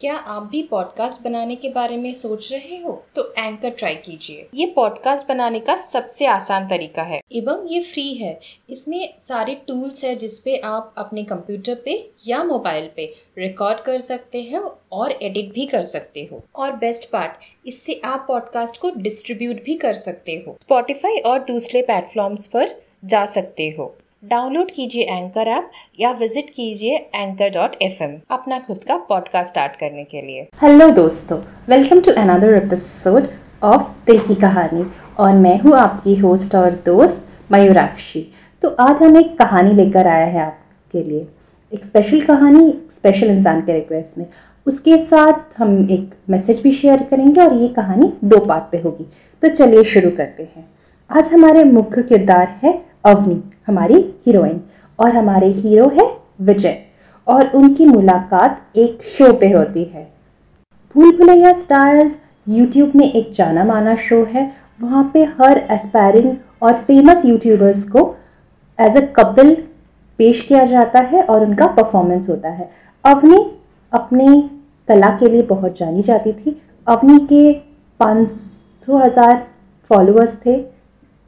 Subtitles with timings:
[0.00, 3.04] क्या आप भी पॉडकास्ट बनाने के बारे में सोच रहे हो?
[3.14, 8.14] तो एंकर ट्राई कीजिए। ये पॉडकास्ट बनाने का सबसे आसान तरीका है। एवं ये फ्री
[8.14, 8.40] है।
[8.70, 14.42] इसमें सारे टूल्स है जिसपे आप अपने कंप्यूटर पे या मोबाइल पे रिकॉर्ड कर सकते
[14.42, 17.32] हैं और एडिट भी कर सकते हो। और बेस्ट पार्ट
[17.66, 23.26] इससे आप पॉडकास्ट को डिस्ट्रीब्यूट भी कर सकते हो। स्पॉटिफाई और दूसरे प्लेटफॉर्म्स पर जा
[23.26, 28.96] सकते हो। डाउनलोड कीजिए एंकर ऐप या विज़िट कीजिए एंकर डॉट एफ़ अपना खुद का
[29.08, 33.28] पॉडकास्ट स्टार्ट करने के लिए। हेलो दोस्तों welcome to another episode
[33.62, 34.84] of दिल की कहानी
[35.18, 37.22] और मैं हूँ आपकी होस्ट और दोस्त
[37.52, 38.20] मयूराक्षी।
[38.62, 41.26] तो आज हम एक कहानी लेकर आया है आपके लिए।
[41.72, 44.26] एक स्पेशल कहानी स्पेशल इंसान के रिक्वेस्ट में।
[44.66, 49.06] उसके साथ हम एक मैसेज भी शेयर करेंगे और ये कहानी दो पार्ट पे होगी।
[49.42, 50.68] तो चलिए शुरू करते हैं।
[51.10, 54.60] आज हमारे मुख्य किरदार है अवनी। हमारी हीरोइन
[54.98, 56.08] और हमारे हीरो है
[56.44, 56.78] विजय.
[57.26, 60.02] और उनकी मुलाकात एक शो पे होती है.
[60.94, 62.12] भूल भुलैया स्टार्स
[62.48, 64.50] यूट्यूब में एक जाना माना शो है.
[64.80, 68.04] वहाँ पे हर एस्पायरिंग और फ़ेमस यूट्यूबर्स को
[68.78, 69.54] एज अ कपल
[70.18, 72.70] पेश किया जाता है और उनका परफॉर्मेंस होता है.
[73.04, 73.38] अवनी
[73.92, 74.26] अपने
[74.88, 76.60] कला के लिए बहुत जानी जाती थी.
[76.86, 77.52] अवनी के
[78.00, 79.36] पाँच सौ हज़ार
[79.90, 80.54] फॉलोअर्स थे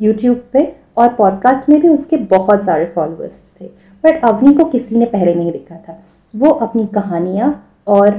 [0.00, 0.60] यूट्यूब पे.
[0.96, 3.64] और पॉडकास्ट में भी उसके बहुत सारे फॉलोअर्स थे।
[4.04, 6.02] बट अवनी को किसी ने पहले नहीं देखा था।
[6.36, 8.10] वो अपनी कहानियाँ और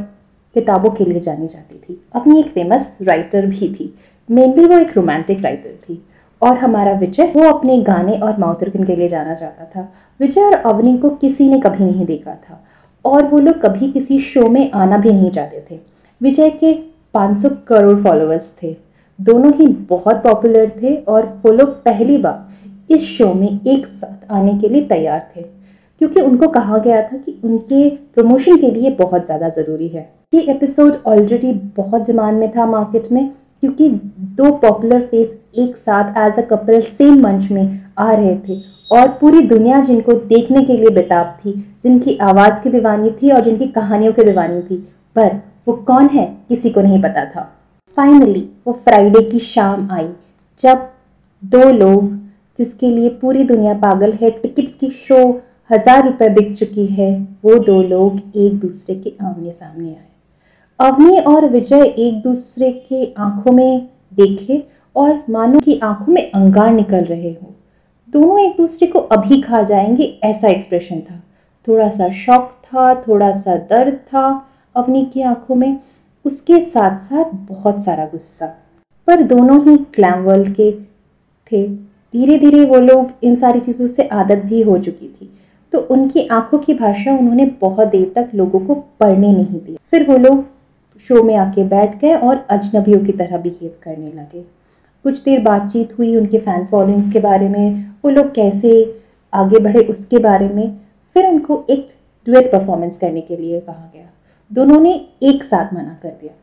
[0.53, 3.95] किताबों के लिए जानी जाती थी। अपनी एक फ़ेमस राइटर भी थी।
[4.31, 6.05] मेनली वो एक रोमांटिक राइटर थी।
[6.41, 10.53] और हमारा विजय, वो अपने गाने और माउथर्गन के लिए जाना जाता था। विजय और
[10.53, 12.63] अवनी को किसी ने कभी नहीं देखा था।
[13.05, 15.79] और वो लोग कभी किसी शो में आना भी नहीं चाहते थे।
[16.21, 16.73] विजय के
[17.13, 18.75] 500 करोड़ फॉलोअर्स थे।
[19.21, 22.52] दोनों ही बहुत पॉपुलर थे और वो लोग पहली बार
[22.93, 27.17] इस शो में एक साथ आने के लिए तैयार थे, क्योंकि उनको कहा गया था
[27.17, 32.51] कि उनके प्रमोशन के लिए बहुत ज़्यादा ज़रूरी है। ये एपिसोड ऑलरेडी बहुत डिमांड में
[32.51, 33.29] था मार्केट में,
[33.63, 33.89] क्योंकि
[34.37, 38.61] दो पॉपुलर फेस एक साथ एज अ कपल सेम मंच में आ रहे थे
[38.91, 41.51] और पूरी दुनिया जिनको देखने के लिए बेताब थी,
[41.83, 44.77] जिनकी आवाज़ की दीवानी थी और जिनकी कहानियों की दीवानी थी।
[45.15, 45.35] पर
[45.67, 47.41] वो कौन है, किसी को नहीं पता था।
[47.97, 50.07] फाइनली वो फ्राइडे की शाम आई,
[50.63, 50.89] जब
[51.43, 52.11] दो लोग
[52.59, 55.17] जिसके लिए पूरी दुनिया पागल है। टिकट की शो
[55.71, 57.11] हज़ार रुपए बिक चुकी है।
[57.45, 60.07] वो दो लोग एक दूसरे के आमने सामने आए।
[60.79, 64.63] अवनी और विजय एक दूसरे के आँखों में देखे
[64.95, 67.53] और मानो की आँखों में अंगार निकल रहे हो।
[68.13, 71.21] दोनों एक दूसरे को अभी खा जाएँगे ऐसा एक्सप्रेशन था।
[71.67, 74.25] थोड़ा सा शौक था, थोड़ा सा दर्द था
[74.75, 75.79] अवनी की आँखों में।
[76.25, 78.45] उसके साथ साथ बहुत सारा गुस्सा।
[79.07, 80.71] पर दोनों ही क्लैम वर्ल्ड के
[81.47, 81.65] थे।
[82.13, 85.29] धीरे धीरे वो लोग इन सारी चीज़ों से आदत भी हो चुकी थी।
[85.73, 90.09] तो उनकी आँखों की भाषा उन्होंने बहुत देर तक लोगों को पढ़ने नहीं दी। फिर
[90.09, 90.43] वो लोग
[91.09, 94.41] शो में आके बैठ गए और अजनबियों की तरह बिहेव करने लगे।
[95.03, 99.01] कुछ देर बातचीत हुई उनके फ़ैन फॉलोइंग्स के बारे में, वो लोग कैसे
[99.33, 100.77] आगे बढ़े उसके बारे में,
[101.13, 101.89] फिर उनको एक
[102.27, 104.05] डुएट परफॉर्मेंस करने के लिए कहा गया।
[104.51, 104.93] दोनों ने
[105.23, 106.33] एक साथ मना कर दिया।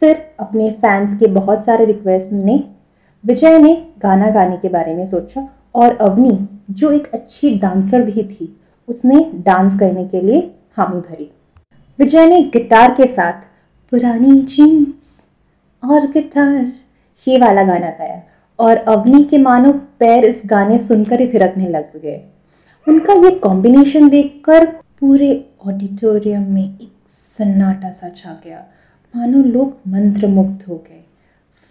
[0.00, 2.64] फिर अपने फैंस के बहुत सारे रिक्वेस्ट ने
[3.28, 5.40] विजय ने गाना गाने के बारे में सोचा
[5.74, 8.56] और अवनी, जो एक अच्छी डांसर भी थी,
[8.88, 10.40] उसने डांस करने के लिए
[10.76, 11.30] हामी भरी।
[11.98, 13.42] विजय ने गिटार के साथ
[13.92, 16.72] पुरानी जीन्स और गिटार
[17.26, 18.22] ये वाला गाना गाया
[18.58, 22.20] और अवनी के मानो पैर इस गाने सुनकर ही थिरकने लग गए।
[22.86, 24.66] उनका ये कॉम्बिनेशन देखकर
[25.00, 25.32] पूरे
[25.66, 26.92] ऑडिटोरियम में एक
[27.38, 28.66] सन्नाटा सा छा गया।
[29.14, 31.04] मानो लोग मंत्रमुग्ध हो गए।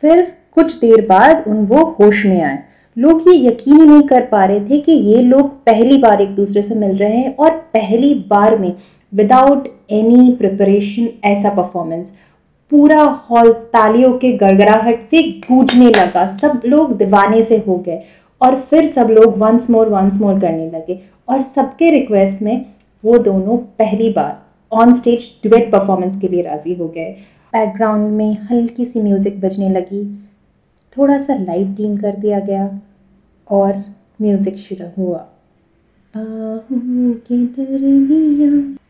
[0.03, 0.22] फिर
[0.57, 2.57] कुछ देर बाद उन वो होश में आए।
[2.97, 6.62] लोग ये यकीन नहीं कर पा रहे थे कि ये लोग पहली बार एक दूसरे
[6.62, 8.73] से मिल रहे हैं और पहली बार में
[9.13, 12.06] विदाउट एनी प्रिपरेशन ऐसा परफॉर्मेंस
[12.72, 18.01] पूरा हॉल तालियों के गड़गड़ाहट से गूंजने लगा। सब लोग दीवाने से हो गए
[18.41, 22.66] और फिर सब लोग वंस मोर वंस मोर करने लगे और सबके रिक्वेस्ट में
[23.03, 24.38] वो दोनों पहली बार
[24.72, 27.09] ऑन स्टेज डिबेट परफॉर्मेंस के लिए राज़ी हो गए।
[27.53, 30.03] बैकग्राउंड में हल्की सी म्यूज़िक बजने लगी।
[30.98, 32.70] थोड़ा सा लाइट डीम कर दिया गया
[33.50, 33.84] और
[34.22, 35.26] म्यूज़िक शुरू हुआ।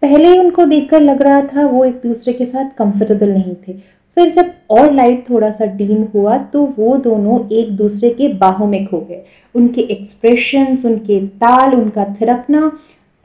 [0.01, 3.73] पहले उनको देखकर लग रहा था वो एक दूसरे के साथ कंफर्टेबल नहीं थे।
[4.17, 8.67] फिर जब और लाइट थोड़ा सा डीम हुआ तो वो दोनों एक दूसरे के बाहों
[8.67, 9.23] में खो गए।
[9.55, 12.71] उनके एक्सप्रेशंस उनके ताल उनका थिरकना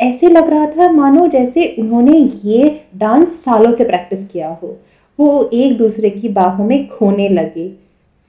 [0.00, 4.76] ऐसे लग रहा था मानो जैसे उन्होंने ये डांस सालों से प्रैक्टिस किया हो।
[5.18, 7.66] वो एक दूसरे की बाहों में खोने लगे।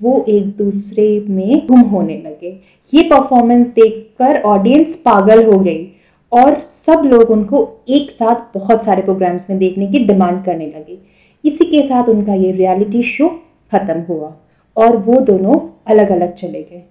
[0.02, 2.50] वो एक दूसरे में गुम होने लगे।
[2.94, 5.84] ये परफॉर्मेंस देखकर ऑडियंस पागल हो गई
[6.32, 6.56] और
[6.88, 10.98] सब लोग उनको एक साथ बहुत सारे प्रोग्राम्स में देखने की डिमांड करने लगे।
[11.44, 13.28] इसी के साथ उनका ये रियलिटी शो
[13.72, 14.34] खत्म हुआ
[14.78, 16.84] और वो दोनों अलग अलग चले गए।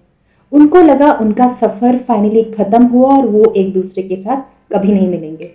[0.51, 4.41] उनको लगा उनका सफ़र फाइनली खत्म हुआ और वो एक दूसरे के साथ
[4.73, 5.51] कभी नहीं मिलेंगे।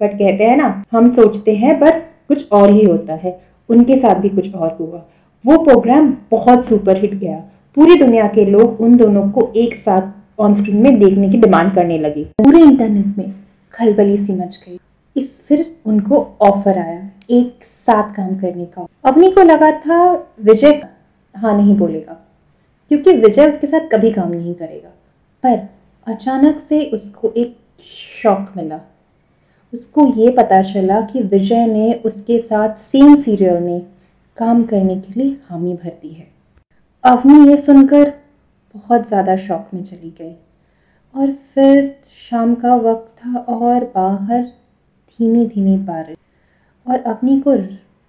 [0.00, 4.20] बट कहते हैं ना, हम सोचते हैं पर कुछ और ही होता है। उनके साथ
[4.20, 5.02] भी कुछ और हुआ।
[5.46, 7.36] वो प्रोग्राम बहुत सुपर हिट गया।
[7.74, 11.74] पूरी दुनिया के लोग उन दोनों को एक साथ ऑन स्क्रीन में देखने की डिमांड
[11.74, 13.34] करने लगे। पूरे इंटरनेट में
[13.72, 14.78] खलबली सी मच गई।
[15.16, 20.88] इस फिर उनको ऑफ़र आया, एक साथ काम करने का। अवनी को लगा था विजय
[21.36, 22.12] हाँ नहीं बोलेगा।
[22.88, 24.88] क्योंकि विजय उसके साथ कभी काम नहीं करेगा।
[25.42, 25.68] पर
[26.12, 27.56] अचानक से उसको एक
[28.22, 28.80] शौक मिला।
[29.74, 33.82] उसको ये पता चला कि विजय ने उसके साथ सेम सीरियल में
[34.38, 36.26] काम करने के लिए हामी भरती है।
[37.04, 38.10] अवनी ये सुनकर
[38.74, 40.34] बहुत ज़्यादा शौक में चली गई।
[41.14, 41.94] और फिर
[42.30, 46.16] शाम का वक्त था और बाहर धीमी धीमी बारिश।
[46.86, 47.56] और अवनी को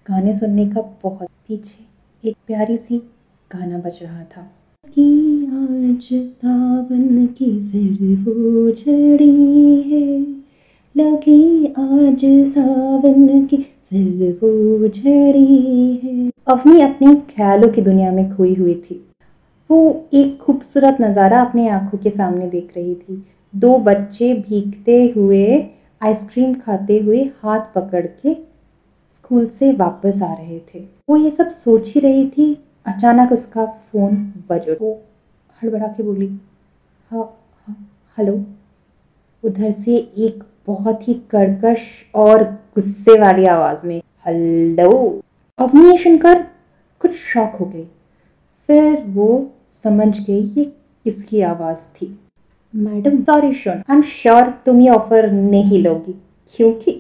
[0.05, 2.97] गाने सुनने का बहुत पीछे एक प्यारी सी
[3.51, 4.41] गाना बज रहा था।
[4.87, 5.03] कि
[5.47, 10.19] आज सावन की फिर वो झड़ी है,
[10.95, 12.21] लगी आज
[12.53, 13.57] सावन की
[13.93, 14.31] है।
[16.47, 18.95] अवनी अपनी ख्यालों की दुनिया में खोई हुई थी।
[19.69, 23.23] वो एक खूबसूरत नज़ारा अपने आँखों के सामने देख रही थी।
[23.53, 25.45] दो बच्चे भीगते हुए
[26.01, 30.79] आइसक्रीम खाते हुए हाथ पकड़ के स्कूल से वापस आ रहे थे।
[31.09, 32.53] वो ये सब सोच ही रही थी,
[32.85, 34.15] अचानक उसका फ़ोन
[34.49, 34.91] बज वो
[35.61, 36.27] हड़बड़ा के बोली
[37.11, 37.23] हाँ
[37.67, 37.75] हाँ
[38.17, 38.33] हेलो।
[39.43, 41.79] उधर से एक बहुत ही कर्कश
[42.15, 42.43] और
[42.75, 44.91] गुस्से वाली आवाज़ में हेलो
[45.59, 46.41] अवनी ये सुनकर
[47.01, 47.83] कुछ शॉक हो गई
[48.69, 49.27] फिर वो
[49.85, 52.07] समझ गई ये किसकी आवाज़ थी।
[52.73, 56.13] Madam sorry shown I am sure तुम ये ऑफ़र नहीं लोगी,
[56.55, 56.91] क्योंकि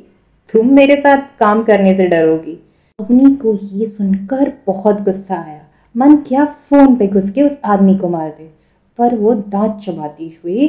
[0.53, 2.59] तुम मेरे साथ काम करने से डरोगी।
[2.99, 5.61] अवनी को ये सुनकर बहुत गुस्सा आया।
[5.95, 8.51] मन क्या फ़ोन पे घुस के उस आदमी को मार दे।
[8.99, 10.67] पर वो दांत चबाती हुई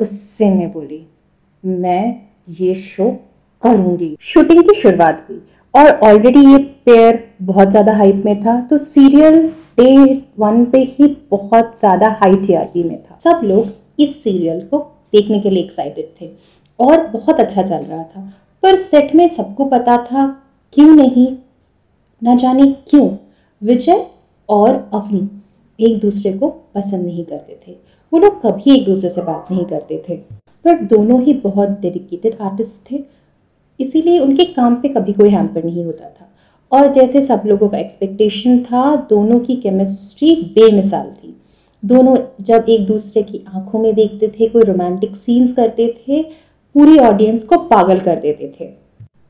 [0.00, 1.06] गुस्से में बोली,
[1.64, 3.10] मैं ये शो
[3.62, 5.40] करूँगी। शूटिंग की शुरुआत हुई।
[5.74, 9.40] और ऑलरेडी ये पेयर बहुत ज़्यादा हाइप में था तो सीरियल
[9.78, 14.78] डे वन पे ही बहुत ज़्यादा हाई टीआरपी में था। सब लोग इस सीरियल को
[15.12, 16.30] देखने के लिए एक्साइटेड थे
[16.78, 18.20] और बहुत अच्छा चल रहा था।
[18.62, 20.26] पर सेट में सबको पता था,
[20.74, 21.26] क्यों नहीं?
[22.22, 23.08] ना जाने क्यों?
[23.62, 24.06] विजय
[24.48, 25.28] और अवनी
[25.78, 27.76] एक दूसरे को पसंद नहीं करते थे।
[28.12, 30.16] वो लोग कभी एक दूसरे से बात नहीं करते थे।
[30.64, 33.02] पर दोनों ही बहुत डेडिकेटेड आर्टिस्ट थे,
[33.80, 36.26] इसीलिए उनके काम पे कभी कोई हैम्पर नहीं होता था।
[36.72, 41.36] और जैसे सब लोगों का एक्सपेक्टेशन था, दोनों की केमिस्ट्री बेमिसाल थी।
[41.82, 46.22] दोनों जब एक दूसरे की आँखों में देखते थे, कोई रोमांटिक सीन्स करते थे,
[46.74, 48.68] पूरी ऑडियंस को पागल कर देते थे।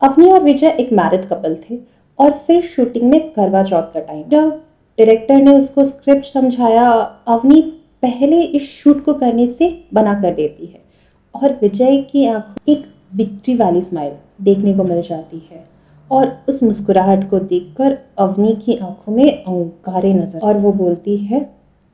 [0.02, 1.78] अपनी और विजय एक मैरिड कपल थे
[2.18, 4.50] और फिर शूटिंग में करवा चौथ का टाइम जब
[4.98, 6.90] डायरेक्टर ने उसको स्क्रिप्ट समझाया
[7.28, 7.60] अवनी
[8.02, 10.89] पहले इस शूट को करने से बना कर देती है।
[11.34, 12.84] और विजय की आँखों एक
[13.16, 14.12] विक्ट्री वाली स्माइल
[14.42, 15.64] देखने को मिल जाती है।
[16.10, 21.48] और उस मुस्कुराहट को देखकर अवनी की आँखों में अंगारे नज़र और वो बोलती है,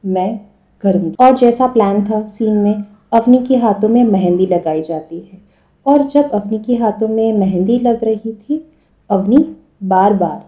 [0.04, 0.40] मैं
[0.84, 5.40] करूँगी और जैसा प्लान था सीन में, अवनी के हाथों में मेहंदी लगाई जाती है।
[5.86, 8.64] और जब अवनी के हाथों में मेहंदी लग रही थी,
[9.10, 9.44] अवनी
[9.84, 10.44] बार बार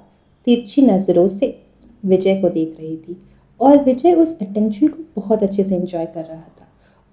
[0.46, 1.56] तिरछी नज़रों से
[2.02, 3.16] विजय को देख रही थी।
[3.60, 6.57] और विजय उस अटेंशन को बहुत अच्छे से एंजॉय कर रहा था।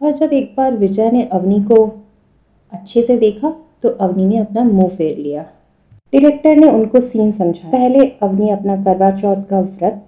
[0.02, 1.86] और जब एक बार विजय ने अवनी को
[2.72, 3.50] अच्छे से देखा
[3.84, 5.42] तो अवनी ने अपना मुँह फेर लिया।
[6.14, 10.06] डायरेक्टर ने उनको सीन समझा पहले अवनी अपना करवा चौथ का व्रत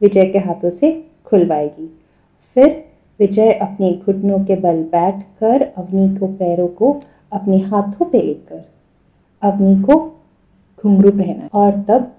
[0.00, 0.92] विजय के हाथों से
[1.26, 1.86] खुलवाएगी।
[2.56, 2.68] फिर
[3.20, 6.92] विजय अपने घुटनों के बल बैठ कर अवनी को पैरों को
[7.32, 8.64] अपने हाथों पे लेकर
[9.42, 9.98] अवनी को
[10.84, 12.10] घुंघरू पहना और तब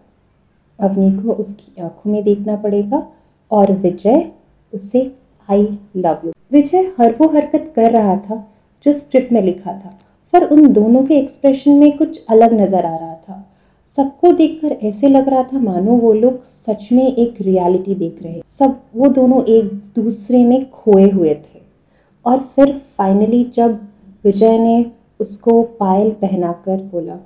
[0.80, 3.08] अवनी को उसकी आँखों में देखना पड़ेगा
[3.52, 4.30] और विजय
[4.74, 5.12] उसे
[5.50, 8.36] आई लव यू विजय हर वो हरकत कर रहा था,
[8.86, 9.98] जो स्क्रिप्ट में लिखा था।
[10.34, 13.46] पर उन दोनों के एक्सप्रेशन में कुछ अलग नज़र आ रहा था।
[13.98, 18.42] सबको देखकर ऐसे लग रहा था मानो वो लोग सच में एक रियलिटी देख रहे
[18.60, 21.60] सब, वो दोनों एक दूसरे में खोए हुए थे।
[22.26, 23.80] और फिर फाइनली जब
[24.24, 24.86] विजय ने
[25.20, 27.18] उसको पायल पहनाकर बोला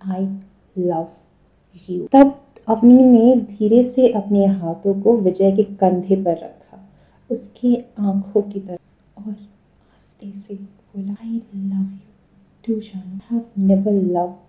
[0.00, 0.24] आई
[0.78, 1.06] लव
[1.88, 2.34] यू तब
[2.68, 6.57] अवनी ने धीरे से अपने हाथों को विजय के कंधे पर रखा।
[7.30, 12.08] उसकी आँखों की तरफ़। और आस्ते से बोला I love you
[12.64, 13.04] too, John.
[13.18, 14.48] I have never loved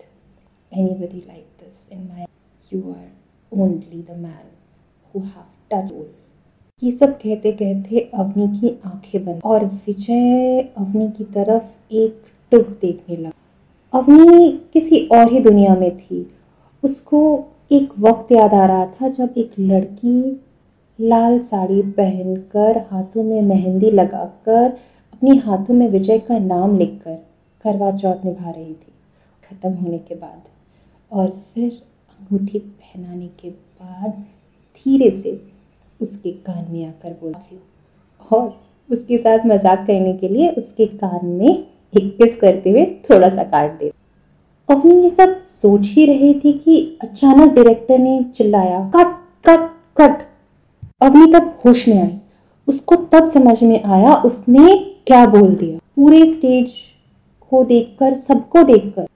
[0.72, 2.26] anybody like this in my
[2.72, 3.10] You are
[3.52, 4.48] only the man
[5.14, 6.08] who have touched
[6.82, 12.66] ये सब कहते कहते अवनी की आँखें बंद। और विजय अवनी की तरफ़ एक टुक
[12.66, 16.30] देखने लगा। अवनी किसी और ही दुनिया में थी।
[16.84, 17.22] उसको
[17.72, 20.40] एक वक्त याद आ रहा था जब एक लड़की
[21.00, 24.64] लाल साड़ी पहनकर हाथों में मेहंदी लगाकर,
[25.12, 27.14] अपने हाथों में विजय का नाम लिखकर
[27.64, 28.92] करवा चौथ निभा रही थी।
[29.44, 30.42] खत्म होने के बाद
[31.12, 34.10] और फिर अंगूठी पहनाने के बाद
[34.76, 35.32] धीरे से
[36.00, 37.60] उसके कान में आकर बोलती
[38.30, 38.48] और
[38.90, 43.78] उसके साथ मज़ाक करने के लिए उसके कान में एक करते हुए थोड़ा सा काट
[43.78, 43.90] दे।
[44.68, 49.16] अवनी ये सब सोच ही रही थी कि अचानक डायरेक्टर ने चिल्लाया, कट
[51.00, 52.18] अवनी तब होश में आई।
[52.68, 54.76] उसको तब समझ में आया उसने
[55.06, 56.72] क्या बोल दिया। पूरे स्टेज
[57.52, 59.06] को देखकर, सबको देखकर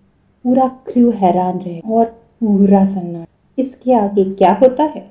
[0.44, 5.10] पूरा क्रू हैरान रहे और पूरा सन्नाटा। इसके आगे क्या होता है?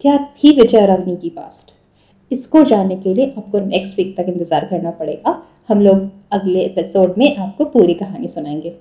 [0.00, 1.72] क्या थी विजय रवनी की पास्ट
[2.30, 7.14] इसको जानने के लिए आपको नेक्स्ट वीक तक इंतज़ार करना पड़ेगा। हम लोग अगले एपिसोड
[7.18, 8.74] में आपको पूरी कहानी सुनाएँगे।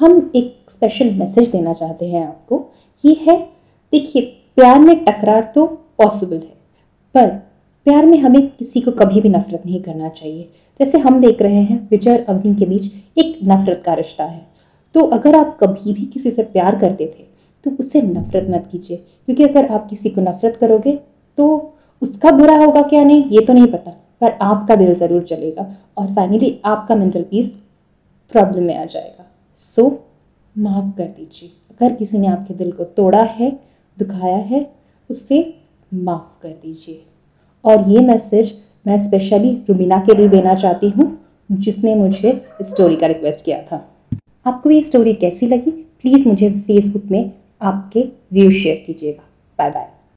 [0.00, 2.64] हम एक स्पेशल मैसेज देना चाहते हैं आपको।
[3.04, 3.36] ये है,
[3.92, 4.22] देखिए,
[4.56, 5.66] प्यार में टकरार तो
[5.98, 6.56] पॉसिबल है।
[7.14, 7.28] पर
[7.86, 10.48] प्यार में हमें किसी को कभी भी नफरत नहीं करना चाहिए।
[10.80, 14.46] जैसे हम देख रहे हैं विजय और अवनी के बीच एक नफरत का रिश्ता है।
[14.94, 17.26] तो अगर आप कभी भी किसी से प्यार करते थे
[17.64, 20.94] तो उससे नफरत मत कीजिए क्योंकि अगर आप किसी को नफरत करोगे
[21.38, 21.46] तो
[22.02, 23.02] उसका बुरा होगा क्या?
[23.02, 27.46] नहीं ये तो नहीं पता पर आपका दिल ज़रूर चलेगा और फाइनली आपका मेंटल पीस
[28.32, 29.24] प्रॉब्लम में आ जाएगा।
[29.76, 29.92] सो so,
[30.56, 33.50] माफ़ कर दीजिए। अगर किसी ने आपके दिल को तोड़ा है
[33.98, 34.60] दुखाया है
[35.10, 35.40] उससे
[35.94, 37.02] माफ़ कर दीजिए।
[37.64, 38.54] और ये मैसेज
[38.86, 41.18] मैं स्पेशली रुमीना के लिए देना चाहती हूँ,
[41.52, 43.88] जिसने मुझे स्टोरी का रिक्वेस्ट किया था।
[44.46, 45.70] आपको ये स्टोरी कैसी लगी?
[45.70, 48.00] प्लीज़ मुझे फेसबुक में आपके
[48.32, 49.24] व्यू शेयर कीजिएगा।
[49.58, 49.97] Bye bye